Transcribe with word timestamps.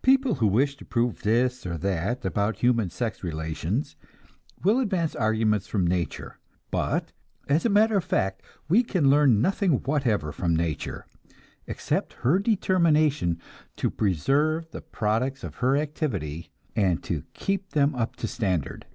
People 0.00 0.36
who 0.36 0.46
wish 0.46 0.74
to 0.78 0.86
prove 0.86 1.20
this 1.20 1.66
or 1.66 1.76
that 1.76 2.24
about 2.24 2.60
human 2.60 2.88
sex 2.88 3.22
relations 3.22 3.94
will 4.64 4.80
advance 4.80 5.14
arguments 5.14 5.66
from 5.66 5.86
nature; 5.86 6.38
but 6.70 7.12
as 7.46 7.66
a 7.66 7.68
matter 7.68 7.98
of 7.98 8.02
fact 8.04 8.40
we 8.70 8.82
can 8.82 9.10
learn 9.10 9.42
nothing 9.42 9.72
whatever 9.82 10.32
from 10.32 10.56
nature, 10.56 11.04
except 11.66 12.14
her 12.14 12.38
determination 12.38 13.38
to 13.76 13.90
preserve 13.90 14.70
the 14.70 14.80
products 14.80 15.44
of 15.44 15.56
her 15.56 15.76
activity 15.76 16.48
and 16.74 17.02
to 17.02 17.24
keep 17.34 17.72
them 17.72 17.94
up 17.94 18.16
to 18.16 18.26
standard. 18.26 18.86